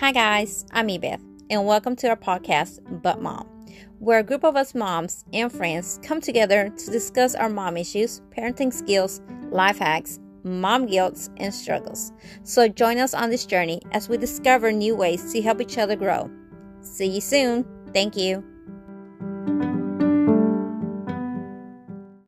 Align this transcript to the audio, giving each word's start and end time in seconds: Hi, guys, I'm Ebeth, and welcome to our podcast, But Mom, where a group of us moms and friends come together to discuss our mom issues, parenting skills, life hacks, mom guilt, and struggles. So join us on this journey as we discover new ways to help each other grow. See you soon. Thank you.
Hi, 0.00 0.12
guys, 0.12 0.66
I'm 0.72 0.88
Ebeth, 0.88 1.22
and 1.48 1.64
welcome 1.64 1.96
to 1.96 2.10
our 2.10 2.18
podcast, 2.18 2.80
But 3.02 3.22
Mom, 3.22 3.46
where 3.98 4.18
a 4.18 4.22
group 4.22 4.44
of 4.44 4.54
us 4.54 4.74
moms 4.74 5.24
and 5.32 5.50
friends 5.50 5.98
come 6.02 6.20
together 6.20 6.68
to 6.68 6.90
discuss 6.90 7.34
our 7.34 7.48
mom 7.48 7.78
issues, 7.78 8.20
parenting 8.36 8.70
skills, 8.70 9.22
life 9.50 9.78
hacks, 9.78 10.20
mom 10.44 10.84
guilt, 10.84 11.30
and 11.38 11.52
struggles. 11.52 12.12
So 12.42 12.68
join 12.68 12.98
us 12.98 13.14
on 13.14 13.30
this 13.30 13.46
journey 13.46 13.80
as 13.92 14.10
we 14.10 14.18
discover 14.18 14.70
new 14.70 14.94
ways 14.94 15.32
to 15.32 15.40
help 15.40 15.62
each 15.62 15.78
other 15.78 15.96
grow. 15.96 16.30
See 16.82 17.06
you 17.06 17.22
soon. 17.22 17.64
Thank 17.94 18.18
you. 18.18 18.44